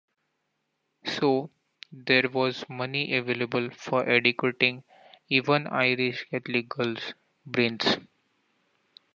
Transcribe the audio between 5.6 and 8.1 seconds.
Irish Catholic girls' brains.